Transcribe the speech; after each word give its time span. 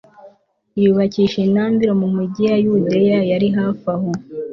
yubakisha 0.81 1.37
intambiro 1.47 1.91
mu 2.01 2.07
migi 2.15 2.43
ya 2.49 2.57
yudeya 2.63 3.19
yari 3.31 3.47
hafi 3.57 3.85
aho 3.93 4.09